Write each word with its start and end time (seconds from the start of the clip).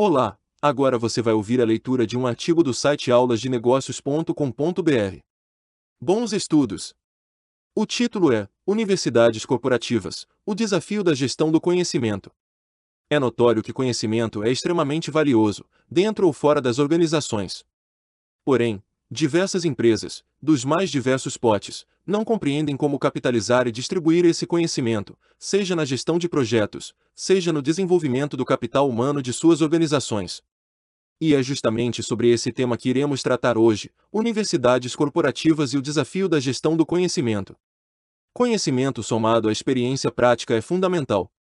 Olá, 0.00 0.38
agora 0.62 0.96
você 0.96 1.20
vai 1.20 1.34
ouvir 1.34 1.60
a 1.60 1.64
leitura 1.64 2.06
de 2.06 2.16
um 2.16 2.24
artigo 2.24 2.62
do 2.62 2.72
site 2.72 3.10
aulasdenegócios.com.br. 3.10 5.18
Bons 6.00 6.32
estudos! 6.32 6.94
O 7.74 7.84
título 7.84 8.32
é 8.32 8.48
Universidades 8.64 9.44
Corporativas 9.44 10.24
O 10.46 10.54
Desafio 10.54 11.02
da 11.02 11.14
Gestão 11.14 11.50
do 11.50 11.60
Conhecimento. 11.60 12.30
É 13.10 13.18
notório 13.18 13.60
que 13.60 13.72
conhecimento 13.72 14.44
é 14.44 14.52
extremamente 14.52 15.10
valioso, 15.10 15.64
dentro 15.90 16.28
ou 16.28 16.32
fora 16.32 16.60
das 16.60 16.78
organizações. 16.78 17.64
Porém, 18.44 18.80
diversas 19.10 19.64
empresas, 19.64 20.22
dos 20.40 20.64
mais 20.64 20.90
diversos 20.90 21.36
potes, 21.36 21.86
não 22.06 22.24
compreendem 22.24 22.76
como 22.76 22.98
capitalizar 22.98 23.66
e 23.66 23.72
distribuir 23.72 24.24
esse 24.26 24.46
conhecimento, 24.46 25.16
seja 25.38 25.74
na 25.74 25.84
gestão 25.84 26.18
de 26.18 26.28
projetos, 26.28 26.94
seja 27.14 27.52
no 27.52 27.62
desenvolvimento 27.62 28.36
do 28.36 28.44
capital 28.44 28.88
humano 28.88 29.22
de 29.22 29.32
suas 29.32 29.62
organizações. 29.62 30.42
E 31.20 31.34
é 31.34 31.42
justamente 31.42 32.02
sobre 32.02 32.30
esse 32.30 32.52
tema 32.52 32.76
que 32.76 32.90
iremos 32.90 33.22
tratar 33.22 33.56
hoje: 33.56 33.90
universidades 34.12 34.94
corporativas 34.94 35.72
e 35.72 35.78
o 35.78 35.82
desafio 35.82 36.28
da 36.28 36.38
gestão 36.38 36.76
do 36.76 36.86
conhecimento. 36.86 37.56
Conhecimento 38.32 39.02
somado 39.02 39.48
à 39.48 39.52
experiência 39.52 40.12
prática 40.12 40.54
é 40.54 40.60
fundamental. 40.60 41.32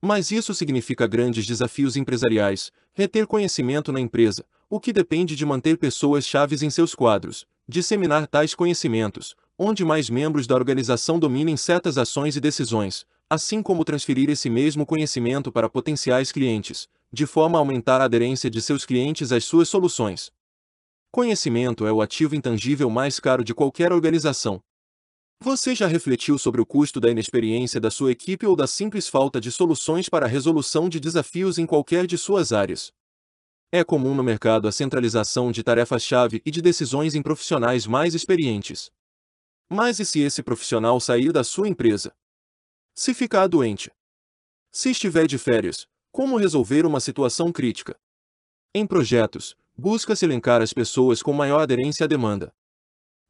Mas 0.00 0.30
isso 0.30 0.54
significa 0.54 1.06
grandes 1.06 1.46
desafios 1.46 1.96
empresariais, 1.96 2.72
reter 2.92 3.26
conhecimento 3.26 3.92
na 3.92 4.00
empresa, 4.00 4.44
o 4.72 4.80
que 4.80 4.90
depende 4.90 5.36
de 5.36 5.44
manter 5.44 5.76
pessoas 5.76 6.26
chaves 6.26 6.62
em 6.62 6.70
seus 6.70 6.94
quadros, 6.94 7.46
disseminar 7.68 8.26
tais 8.26 8.54
conhecimentos, 8.54 9.36
onde 9.58 9.84
mais 9.84 10.08
membros 10.08 10.46
da 10.46 10.54
organização 10.54 11.18
dominem 11.18 11.58
certas 11.58 11.98
ações 11.98 12.36
e 12.36 12.40
decisões, 12.40 13.04
assim 13.28 13.62
como 13.62 13.84
transferir 13.84 14.30
esse 14.30 14.48
mesmo 14.48 14.86
conhecimento 14.86 15.52
para 15.52 15.68
potenciais 15.68 16.32
clientes, 16.32 16.88
de 17.12 17.26
forma 17.26 17.58
a 17.58 17.60
aumentar 17.60 18.00
a 18.00 18.04
aderência 18.04 18.48
de 18.48 18.62
seus 18.62 18.86
clientes 18.86 19.30
às 19.30 19.44
suas 19.44 19.68
soluções. 19.68 20.32
Conhecimento 21.10 21.86
é 21.86 21.92
o 21.92 22.00
ativo 22.00 22.34
intangível 22.34 22.88
mais 22.88 23.20
caro 23.20 23.44
de 23.44 23.52
qualquer 23.52 23.92
organização, 23.92 24.62
você 25.38 25.74
já 25.74 25.88
refletiu 25.88 26.38
sobre 26.38 26.60
o 26.60 26.64
custo 26.64 27.00
da 27.00 27.10
inexperiência 27.10 27.80
da 27.80 27.90
sua 27.90 28.12
equipe 28.12 28.46
ou 28.46 28.54
da 28.54 28.68
simples 28.68 29.08
falta 29.08 29.40
de 29.40 29.50
soluções 29.50 30.08
para 30.08 30.24
a 30.24 30.28
resolução 30.28 30.88
de 30.88 31.00
desafios 31.00 31.58
em 31.58 31.66
qualquer 31.66 32.06
de 32.06 32.16
suas 32.16 32.52
áreas? 32.52 32.92
É 33.74 33.82
comum 33.82 34.14
no 34.14 34.22
mercado 34.22 34.68
a 34.68 34.72
centralização 34.72 35.50
de 35.50 35.62
tarefas-chave 35.62 36.42
e 36.44 36.50
de 36.50 36.60
decisões 36.60 37.14
em 37.14 37.22
profissionais 37.22 37.86
mais 37.86 38.14
experientes. 38.14 38.92
Mas 39.66 39.98
e 39.98 40.04
se 40.04 40.20
esse 40.20 40.42
profissional 40.42 41.00
sair 41.00 41.32
da 41.32 41.42
sua 41.42 41.66
empresa? 41.66 42.14
Se 42.94 43.14
ficar 43.14 43.46
doente? 43.46 43.90
Se 44.70 44.90
estiver 44.90 45.26
de 45.26 45.38
férias, 45.38 45.86
como 46.10 46.36
resolver 46.36 46.84
uma 46.84 47.00
situação 47.00 47.50
crítica? 47.50 47.98
Em 48.74 48.86
projetos, 48.86 49.56
busca-se 49.74 50.26
elencar 50.26 50.60
as 50.60 50.74
pessoas 50.74 51.22
com 51.22 51.32
maior 51.32 51.60
aderência 51.60 52.04
à 52.04 52.06
demanda. 52.06 52.52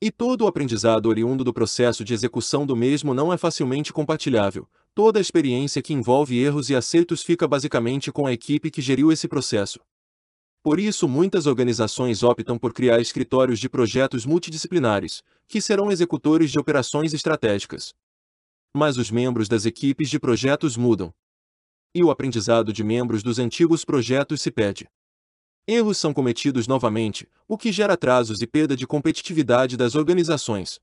E 0.00 0.10
todo 0.10 0.42
o 0.42 0.48
aprendizado 0.48 1.06
oriundo 1.06 1.44
do 1.44 1.54
processo 1.54 2.04
de 2.04 2.14
execução 2.14 2.66
do 2.66 2.74
mesmo 2.74 3.14
não 3.14 3.32
é 3.32 3.36
facilmente 3.36 3.92
compartilhável. 3.92 4.68
Toda 4.92 5.20
a 5.20 5.22
experiência 5.22 5.80
que 5.80 5.92
envolve 5.92 6.36
erros 6.36 6.68
e 6.68 6.74
acertos 6.74 7.22
fica 7.22 7.46
basicamente 7.46 8.10
com 8.10 8.26
a 8.26 8.32
equipe 8.32 8.72
que 8.72 8.82
geriu 8.82 9.12
esse 9.12 9.28
processo. 9.28 9.78
Por 10.62 10.78
isso, 10.78 11.08
muitas 11.08 11.46
organizações 11.46 12.22
optam 12.22 12.56
por 12.56 12.72
criar 12.72 13.00
escritórios 13.00 13.58
de 13.58 13.68
projetos 13.68 14.24
multidisciplinares, 14.24 15.22
que 15.48 15.60
serão 15.60 15.90
executores 15.90 16.52
de 16.52 16.58
operações 16.58 17.12
estratégicas. 17.12 17.92
Mas 18.72 18.96
os 18.96 19.10
membros 19.10 19.48
das 19.48 19.66
equipes 19.66 20.08
de 20.08 20.20
projetos 20.20 20.76
mudam. 20.76 21.12
E 21.92 22.04
o 22.04 22.12
aprendizado 22.12 22.72
de 22.72 22.84
membros 22.84 23.24
dos 23.24 23.40
antigos 23.40 23.84
projetos 23.84 24.40
se 24.40 24.52
perde. 24.52 24.88
Erros 25.66 25.98
são 25.98 26.14
cometidos 26.14 26.68
novamente, 26.68 27.28
o 27.48 27.58
que 27.58 27.72
gera 27.72 27.94
atrasos 27.94 28.40
e 28.40 28.46
perda 28.46 28.76
de 28.76 28.86
competitividade 28.86 29.76
das 29.76 29.96
organizações. 29.96 30.80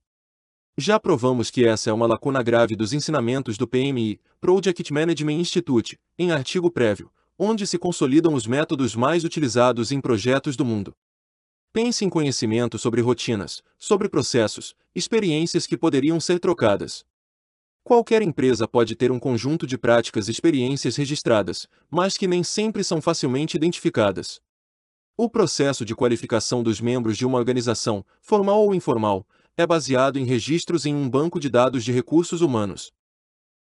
Já 0.77 0.99
provamos 0.99 1.49
que 1.49 1.65
essa 1.65 1.89
é 1.89 1.93
uma 1.93 2.05
lacuna 2.05 2.43
grave 2.43 2.75
dos 2.75 2.91
ensinamentos 2.93 3.57
do 3.57 3.67
PMI, 3.67 4.19
Project 4.39 4.93
Management 4.93 5.33
Institute, 5.33 5.97
em 6.17 6.31
artigo 6.31 6.69
prévio, 6.69 7.11
onde 7.39 7.65
se 7.65 7.79
consolidam 7.79 8.33
os 8.33 8.45
métodos 8.45 8.93
mais 8.93 9.23
utilizados 9.23 9.93
em 9.93 10.01
projetos 10.01 10.57
do 10.57 10.65
mundo. 10.65 10.93
Pense 11.71 12.03
em 12.03 12.09
conhecimento 12.09 12.77
sobre 12.77 12.99
rotinas, 12.99 13.63
sobre 13.77 14.09
processos, 14.09 14.75
experiências 14.93 15.65
que 15.65 15.77
poderiam 15.77 16.19
ser 16.19 16.37
trocadas. 16.37 17.05
Qualquer 17.81 18.21
empresa 18.21 18.67
pode 18.67 18.93
ter 18.93 19.09
um 19.09 19.19
conjunto 19.19 19.65
de 19.65 19.77
práticas 19.77 20.27
e 20.27 20.31
experiências 20.31 20.97
registradas, 20.97 21.65
mas 21.89 22.17
que 22.17 22.27
nem 22.27 22.43
sempre 22.43 22.83
são 22.83 23.01
facilmente 23.01 23.55
identificadas. 23.55 24.41
O 25.15 25.29
processo 25.29 25.85
de 25.85 25.95
qualificação 25.95 26.61
dos 26.61 26.81
membros 26.81 27.17
de 27.17 27.25
uma 27.25 27.37
organização, 27.37 28.05
formal 28.21 28.63
ou 28.63 28.75
informal, 28.75 29.25
é 29.55 29.65
baseado 29.65 30.17
em 30.17 30.25
registros 30.25 30.85
em 30.85 30.93
um 30.93 31.09
banco 31.09 31.39
de 31.39 31.49
dados 31.49 31.83
de 31.83 31.91
recursos 31.91 32.41
humanos. 32.41 32.91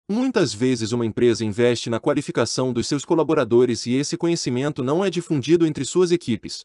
Muitas 0.09 0.55
vezes 0.55 0.93
uma 0.93 1.05
empresa 1.05 1.45
investe 1.45 1.91
na 1.91 1.99
qualificação 1.99 2.73
dos 2.73 2.87
seus 2.87 3.05
colaboradores 3.05 3.87
e 3.87 3.95
esse 3.95 4.17
conhecimento 4.17 4.81
não 4.81 5.05
é 5.05 5.11
difundido 5.11 5.67
entre 5.67 5.85
suas 5.85 6.13
equipes. 6.13 6.65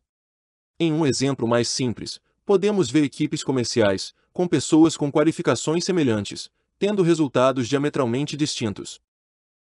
Em 0.80 0.94
um 0.94 1.08
exemplo 1.08 1.48
mais 1.48 1.68
simples, 1.68 2.20
podemos 2.46 2.92
ver 2.92 3.04
equipes 3.04 3.44
comerciais, 3.44 4.14
com 4.32 4.48
pessoas 4.48 4.96
com 4.96 5.12
qualificações 5.12 5.84
semelhantes, 5.84 6.52
tendo 6.78 7.02
resultados 7.02 7.68
diametralmente 7.68 8.38
distintos. 8.38 9.00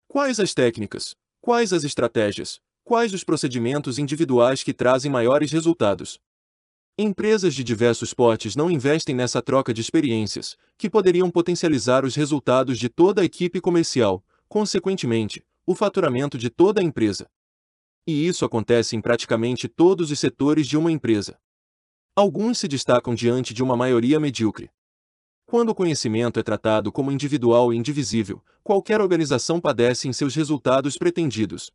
Quais 0.08 0.40
as 0.40 0.56
técnicas? 0.56 1.16
Quais 1.40 1.72
as 1.72 1.84
estratégias? 1.84 2.60
Quais 2.84 3.14
os 3.14 3.24
procedimentos 3.24 4.00
individuais 4.00 4.64
que 4.64 4.74
trazem 4.74 5.12
maiores 5.12 5.52
resultados? 5.52 6.20
Empresas 7.02 7.56
de 7.56 7.64
diversos 7.64 8.14
portes 8.14 8.58
não 8.58 8.70
investem 8.70 9.16
nessa 9.16 9.42
troca 9.42 9.74
de 9.74 9.80
experiências, 9.80 10.58
que 10.78 10.90
poderiam 10.90 11.32
potencializar 11.32 12.04
os 12.04 12.14
resultados 12.14 12.78
de 12.78 12.90
toda 12.90 13.22
a 13.22 13.24
equipe 13.24 13.62
comercial, 13.62 14.22
consequentemente, 14.50 15.42
o 15.66 15.74
faturamento 15.74 16.38
de 16.38 16.50
toda 16.50 16.82
a 16.82 16.84
empresa. 16.84 17.30
E 18.06 18.28
isso 18.28 18.44
acontece 18.44 18.98
em 18.98 19.02
praticamente 19.02 19.70
todos 19.70 20.12
os 20.12 20.20
setores 20.20 20.68
de 20.68 20.76
uma 20.76 20.92
empresa. 20.92 21.40
Alguns 22.18 22.58
se 22.58 22.68
destacam 22.68 23.16
diante 23.16 23.54
de 23.54 23.64
uma 23.64 23.78
maioria 23.78 24.20
medíocre. 24.20 24.70
Quando 25.46 25.70
o 25.70 25.76
conhecimento 25.76 26.38
é 26.38 26.44
tratado 26.44 26.92
como 26.92 27.14
individual 27.14 27.74
e 27.74 27.78
indivisível, 27.78 28.44
qualquer 28.62 29.00
organização 29.00 29.62
padece 29.62 30.10
em 30.10 30.12
seus 30.12 30.36
resultados 30.36 30.98
pretendidos. 30.98 31.72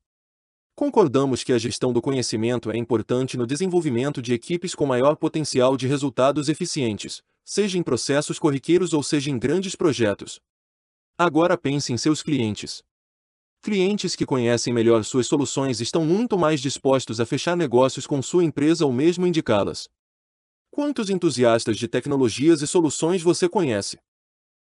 Concordamos 0.76 1.44
que 1.44 1.52
a 1.52 1.58
gestão 1.58 1.92
do 1.92 2.02
conhecimento 2.02 2.68
é 2.68 2.76
importante 2.76 3.36
no 3.36 3.46
desenvolvimento 3.46 4.20
de 4.20 4.34
equipes 4.34 4.74
com 4.74 4.84
maior 4.84 5.14
potencial 5.14 5.76
de 5.76 5.86
resultados 5.86 6.48
eficientes, 6.48 7.22
seja 7.44 7.78
em 7.78 7.82
processos 7.82 8.40
corriqueiros 8.40 8.92
ou 8.92 9.00
seja 9.00 9.30
em 9.30 9.38
grandes 9.38 9.76
projetos. 9.76 10.40
Agora 11.16 11.56
pense 11.56 11.92
em 11.92 11.96
seus 11.96 12.24
clientes. 12.24 12.82
Clientes 13.62 14.16
que 14.16 14.26
conhecem 14.26 14.74
melhor 14.74 15.04
suas 15.04 15.28
soluções 15.28 15.80
estão 15.80 16.04
muito 16.04 16.36
mais 16.36 16.60
dispostos 16.60 17.20
a 17.20 17.24
fechar 17.24 17.56
negócios 17.56 18.04
com 18.04 18.20
sua 18.20 18.42
empresa 18.42 18.84
ou 18.84 18.92
mesmo 18.92 19.28
indicá-las. 19.28 19.88
Quantos 20.72 21.08
entusiastas 21.08 21.78
de 21.78 21.86
tecnologias 21.86 22.62
e 22.62 22.66
soluções 22.66 23.22
você 23.22 23.48
conhece? 23.48 23.96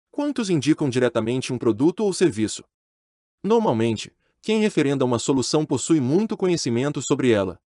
Quantos 0.09 0.49
indicam 0.49 0.89
diretamente 0.89 1.51
um 1.51 1.57
produto 1.57 1.99
ou 1.99 2.13
serviço? 2.13 2.63
Normalmente, 3.43 4.11
quem 4.41 4.59
referenda 4.59 5.03
uma 5.03 5.19
solução 5.19 5.65
possui 5.65 5.99
muito 5.99 6.37
conhecimento 6.37 7.01
sobre 7.01 7.31
ela. 7.31 7.59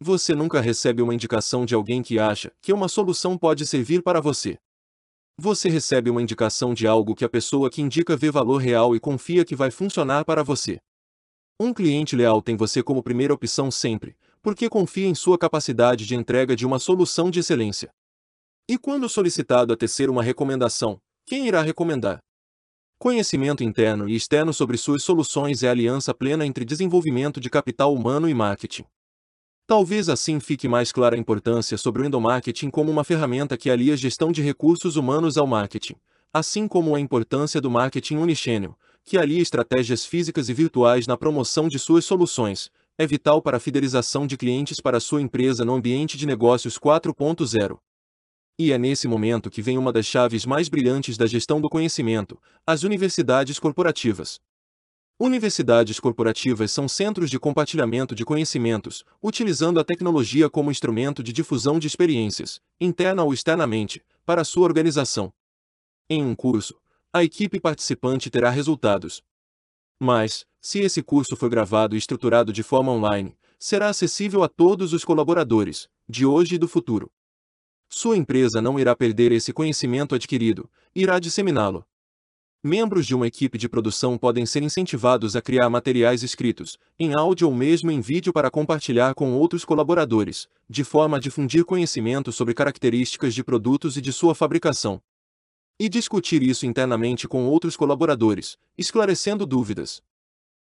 Você 0.00 0.34
nunca 0.34 0.60
recebe 0.60 1.00
uma 1.00 1.14
indicação 1.14 1.64
de 1.64 1.74
alguém 1.74 2.02
que 2.02 2.18
acha 2.18 2.52
que 2.60 2.72
uma 2.72 2.88
solução 2.88 3.38
pode 3.38 3.66
servir 3.66 4.02
para 4.02 4.20
você. 4.20 4.58
Você 5.38 5.68
recebe 5.68 6.10
uma 6.10 6.20
indicação 6.20 6.74
de 6.74 6.86
algo 6.86 7.14
que 7.14 7.24
a 7.24 7.28
pessoa 7.28 7.70
que 7.70 7.80
indica 7.80 8.16
vê 8.16 8.30
valor 8.30 8.58
real 8.58 8.94
e 8.94 9.00
confia 9.00 9.44
que 9.44 9.56
vai 9.56 9.70
funcionar 9.70 10.24
para 10.24 10.42
você. 10.42 10.78
Um 11.58 11.72
cliente 11.72 12.16
leal 12.16 12.42
tem 12.42 12.56
você 12.56 12.82
como 12.82 13.02
primeira 13.02 13.32
opção 13.32 13.70
sempre, 13.70 14.16
porque 14.42 14.68
confia 14.68 15.06
em 15.06 15.14
sua 15.14 15.38
capacidade 15.38 16.04
de 16.04 16.14
entrega 16.14 16.56
de 16.56 16.66
uma 16.66 16.78
solução 16.78 17.30
de 17.30 17.40
excelência. 17.40 17.90
E 18.68 18.76
quando 18.76 19.08
solicitado 19.08 19.72
a 19.72 19.76
tecer 19.76 20.10
uma 20.10 20.22
recomendação, 20.22 20.98
quem 21.24 21.46
irá 21.46 21.62
recomendar? 21.62 22.18
Conhecimento 23.02 23.64
interno 23.64 24.08
e 24.08 24.14
externo 24.14 24.54
sobre 24.54 24.78
suas 24.78 25.02
soluções 25.02 25.64
é 25.64 25.68
aliança 25.68 26.14
plena 26.14 26.46
entre 26.46 26.64
desenvolvimento 26.64 27.40
de 27.40 27.50
capital 27.50 27.92
humano 27.92 28.28
e 28.28 28.32
marketing. 28.32 28.84
Talvez 29.66 30.08
assim 30.08 30.38
fique 30.38 30.68
mais 30.68 30.92
clara 30.92 31.16
a 31.16 31.18
importância 31.18 31.76
sobre 31.76 32.02
o 32.02 32.04
endomarketing 32.04 32.70
como 32.70 32.92
uma 32.92 33.02
ferramenta 33.02 33.56
que 33.56 33.68
alia 33.68 33.96
gestão 33.96 34.30
de 34.30 34.40
recursos 34.40 34.94
humanos 34.94 35.36
ao 35.36 35.48
marketing, 35.48 35.96
assim 36.32 36.68
como 36.68 36.94
a 36.94 37.00
importância 37.00 37.60
do 37.60 37.68
marketing 37.68 38.18
unichannel, 38.18 38.78
que 39.04 39.18
alia 39.18 39.42
estratégias 39.42 40.04
físicas 40.04 40.48
e 40.48 40.54
virtuais 40.54 41.04
na 41.04 41.16
promoção 41.16 41.66
de 41.66 41.80
suas 41.80 42.04
soluções, 42.04 42.70
é 42.96 43.04
vital 43.04 43.42
para 43.42 43.56
a 43.56 43.60
fidelização 43.60 44.28
de 44.28 44.36
clientes 44.36 44.78
para 44.78 45.00
sua 45.00 45.20
empresa 45.20 45.64
no 45.64 45.74
ambiente 45.74 46.16
de 46.16 46.24
negócios 46.24 46.78
4.0. 46.78 47.80
E 48.58 48.70
é 48.70 48.78
nesse 48.78 49.08
momento 49.08 49.50
que 49.50 49.62
vem 49.62 49.78
uma 49.78 49.92
das 49.92 50.06
chaves 50.06 50.44
mais 50.44 50.68
brilhantes 50.68 51.16
da 51.16 51.26
gestão 51.26 51.60
do 51.60 51.70
conhecimento, 51.70 52.38
as 52.66 52.82
universidades 52.82 53.58
corporativas. 53.58 54.38
Universidades 55.18 56.00
corporativas 56.00 56.70
são 56.72 56.88
centros 56.88 57.30
de 57.30 57.38
compartilhamento 57.38 58.14
de 58.14 58.24
conhecimentos, 58.24 59.04
utilizando 59.22 59.78
a 59.78 59.84
tecnologia 59.84 60.50
como 60.50 60.70
instrumento 60.70 61.22
de 61.22 61.32
difusão 61.32 61.78
de 61.78 61.86
experiências, 61.86 62.60
interna 62.80 63.22
ou 63.22 63.32
externamente, 63.32 64.04
para 64.26 64.44
sua 64.44 64.64
organização. 64.64 65.32
Em 66.10 66.22
um 66.22 66.34
curso, 66.34 66.78
a 67.12 67.22
equipe 67.22 67.60
participante 67.60 68.30
terá 68.30 68.50
resultados. 68.50 69.22
Mas, 69.98 70.44
se 70.60 70.80
esse 70.80 71.02
curso 71.02 71.36
for 71.36 71.48
gravado 71.48 71.94
e 71.94 71.98
estruturado 71.98 72.52
de 72.52 72.62
forma 72.62 72.90
online, 72.90 73.36
será 73.58 73.88
acessível 73.88 74.42
a 74.42 74.48
todos 74.48 74.92
os 74.92 75.04
colaboradores, 75.04 75.88
de 76.08 76.26
hoje 76.26 76.56
e 76.56 76.58
do 76.58 76.66
futuro. 76.66 77.10
Sua 77.94 78.16
empresa 78.16 78.62
não 78.62 78.80
irá 78.80 78.96
perder 78.96 79.32
esse 79.32 79.52
conhecimento 79.52 80.14
adquirido, 80.14 80.68
irá 80.94 81.18
disseminá-lo. 81.18 81.84
Membros 82.64 83.06
de 83.06 83.14
uma 83.14 83.26
equipe 83.26 83.58
de 83.58 83.68
produção 83.68 84.16
podem 84.16 84.46
ser 84.46 84.62
incentivados 84.62 85.36
a 85.36 85.42
criar 85.42 85.68
materiais 85.68 86.22
escritos, 86.22 86.78
em 86.98 87.12
áudio 87.12 87.48
ou 87.48 87.54
mesmo 87.54 87.90
em 87.90 88.00
vídeo 88.00 88.32
para 88.32 88.50
compartilhar 88.50 89.14
com 89.14 89.34
outros 89.34 89.62
colaboradores, 89.62 90.48
de 90.70 90.82
forma 90.84 91.18
a 91.18 91.20
difundir 91.20 91.66
conhecimento 91.66 92.32
sobre 92.32 92.54
características 92.54 93.34
de 93.34 93.44
produtos 93.44 93.98
e 93.98 94.00
de 94.00 94.10
sua 94.10 94.34
fabricação. 94.34 94.98
E 95.78 95.86
discutir 95.86 96.42
isso 96.42 96.64
internamente 96.64 97.28
com 97.28 97.44
outros 97.44 97.76
colaboradores, 97.76 98.56
esclarecendo 98.78 99.44
dúvidas. 99.44 100.02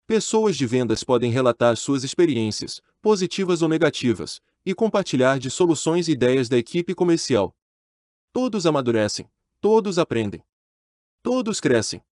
Pessoas 0.07 0.57
de 0.57 0.67
vendas 0.67 1.03
podem 1.03 1.33
relatar 1.33 1.77
suas 1.77 2.05
experiências, 2.05 2.81
positivas 3.03 3.61
ou 3.61 3.69
negativas, 3.69 4.41
e 4.69 4.75
compartilhar 4.75 5.39
de 5.39 5.51
soluções 5.51 6.09
e 6.09 6.13
ideias 6.13 6.47
da 6.47 6.59
equipe 6.59 6.95
comercial. 6.95 7.57
Todos 8.35 8.67
amadurecem, 8.67 9.27
todos 9.63 9.99
aprendem. 9.99 10.45
Todos 11.23 11.59
crescem. 11.59 12.03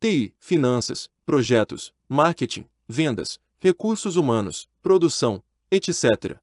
TI, 0.00 0.34
finanças, 0.40 1.08
projetos, 1.24 1.94
marketing, 2.08 2.68
vendas, 2.88 3.38
recursos 3.60 4.16
humanos, 4.16 4.68
produção, 4.82 5.40
etc. 5.70 6.40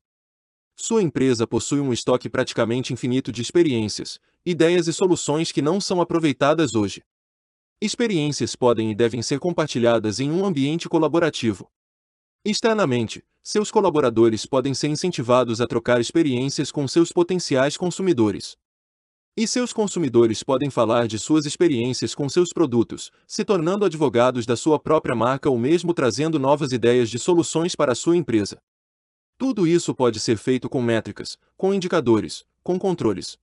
Sua 0.77 1.03
empresa 1.03 1.45
possui 1.45 1.81
um 1.81 1.91
estoque 1.91 2.29
praticamente 2.29 2.93
infinito 2.93 3.29
de 3.29 3.41
experiências, 3.41 4.21
ideias 4.45 4.87
e 4.87 4.93
soluções 4.93 5.51
que 5.51 5.61
não 5.61 5.81
são 5.81 5.99
aproveitadas 5.99 6.73
hoje. 6.73 7.03
Experiências 7.81 8.55
podem 8.55 8.91
e 8.91 8.95
devem 8.95 9.21
ser 9.21 9.39
compartilhadas 9.39 10.21
em 10.21 10.31
um 10.31 10.45
ambiente 10.45 10.87
colaborativo. 10.87 11.69
Externamente, 12.45 13.25
seus 13.43 13.69
colaboradores 13.69 14.45
podem 14.45 14.73
ser 14.73 14.87
incentivados 14.87 15.59
a 15.59 15.67
trocar 15.67 15.99
experiências 15.99 16.71
com 16.71 16.87
seus 16.87 17.11
potenciais 17.11 17.75
consumidores. 17.75 18.55
E 19.35 19.45
seus 19.45 19.73
consumidores 19.73 20.41
podem 20.43 20.69
falar 20.69 21.07
de 21.07 21.19
suas 21.19 21.45
experiências 21.45 22.15
com 22.15 22.29
seus 22.29 22.53
produtos, 22.53 23.11
se 23.27 23.43
tornando 23.43 23.83
advogados 23.83 24.45
da 24.45 24.55
sua 24.55 24.79
própria 24.79 25.13
marca 25.13 25.49
ou 25.49 25.57
mesmo 25.57 25.93
trazendo 25.93 26.39
novas 26.39 26.71
ideias 26.71 27.09
de 27.09 27.19
soluções 27.19 27.75
para 27.75 27.91
a 27.91 27.95
sua 27.95 28.15
empresa. 28.15 28.61
Tudo 29.37 29.67
isso 29.67 29.93
pode 29.93 30.21
ser 30.21 30.37
feito 30.37 30.69
com 30.69 30.81
métricas, 30.81 31.37
com 31.57 31.73
indicadores, 31.73 32.45
com 32.63 32.79
controles. 32.79 33.37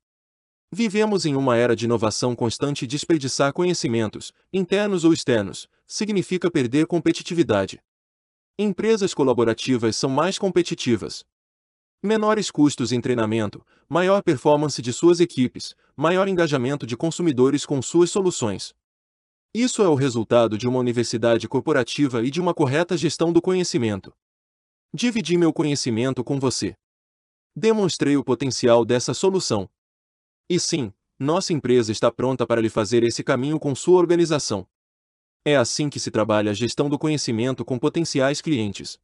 Vivemos 0.72 1.26
em 1.26 1.34
uma 1.34 1.56
era 1.56 1.76
de 1.76 1.84
inovação 1.84 2.34
constante 2.34 2.84
e 2.84 2.88
desperdiçar 2.88 3.52
conhecimentos, 3.52 4.32
internos 4.50 5.04
ou 5.04 5.12
externos, 5.12 5.68
significa 5.86 6.50
perder 6.50 6.86
competitividade. 6.86 7.82
Empresas 8.62 9.14
colaborativas 9.14 9.96
são 9.96 10.10
mais 10.10 10.38
competitivas, 10.38 11.24
Menores 12.02 12.50
custos 12.50 12.92
em 12.92 13.00
treinamento, 13.00 13.64
maior 13.88 14.22
performance 14.22 14.82
de 14.82 14.92
suas 14.92 15.18
equipes, 15.18 15.74
maior 15.96 16.28
engajamento 16.28 16.86
de 16.86 16.94
consumidores 16.94 17.64
com 17.64 17.80
suas 17.80 18.10
soluções. 18.10 18.74
Isso 19.54 19.80
é 19.80 19.88
o 19.88 19.94
resultado 19.94 20.58
de 20.58 20.68
uma 20.68 20.78
universidade 20.78 21.48
corporativa 21.48 22.22
e 22.22 22.30
de 22.30 22.38
uma 22.38 22.52
correta 22.52 22.98
gestão 22.98 23.32
do 23.32 23.40
conhecimento. 23.40 24.12
Dividi 24.92 25.38
meu 25.38 25.54
conhecimento 25.54 26.22
com 26.22 26.38
você. 26.38 26.74
Demonstrei 27.56 28.18
o 28.18 28.24
potencial 28.24 28.84
dessa 28.84 29.14
solução. 29.14 29.70
E 30.50 30.60
sim, 30.60 30.92
nossa 31.18 31.54
empresa 31.54 31.92
está 31.92 32.12
pronta 32.12 32.46
para 32.46 32.60
lhe 32.60 32.68
fazer 32.68 33.04
esse 33.04 33.24
caminho 33.24 33.58
com 33.58 33.74
sua 33.74 33.98
organização. 33.98 34.68
É 35.44 35.56
assim 35.56 35.88
que 35.88 35.98
se 35.98 36.10
trabalha 36.10 36.50
a 36.50 36.54
gestão 36.54 36.90
do 36.90 36.98
conhecimento 36.98 37.64
com 37.64 37.78
potenciais 37.78 38.42
clientes. 38.42 38.98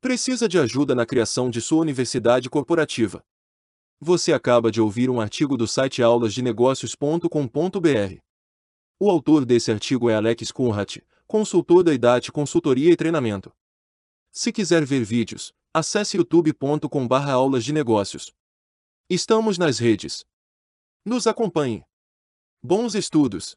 Precisa 0.00 0.46
de 0.46 0.58
ajuda 0.58 0.94
na 0.94 1.06
criação 1.06 1.48
de 1.48 1.62
sua 1.62 1.80
universidade 1.80 2.50
corporativa. 2.50 3.24
Você 3.98 4.34
acaba 4.34 4.70
de 4.70 4.80
ouvir 4.80 5.08
um 5.08 5.20
artigo 5.20 5.56
do 5.56 5.66
site 5.66 6.02
aulasdenegócios.com.br. 6.02 8.18
O 9.00 9.10
autor 9.10 9.46
desse 9.46 9.72
artigo 9.72 10.10
é 10.10 10.14
Alex 10.14 10.52
Kunrat, 10.52 10.98
consultor 11.26 11.82
da 11.82 11.94
IDAT 11.94 12.30
Consultoria 12.30 12.92
e 12.92 12.96
Treinamento. 12.96 13.50
Se 14.30 14.52
quiser 14.52 14.84
ver 14.84 15.02
vídeos, 15.02 15.54
acesse 15.72 16.18
youtube.com/aulas 16.18 17.64
de 17.64 17.72
negócios. 17.72 18.34
Estamos 19.08 19.56
nas 19.56 19.78
redes. 19.78 20.26
Nos 21.04 21.26
acompanhe. 21.26 21.84
Bons 22.62 22.94
estudos! 22.94 23.56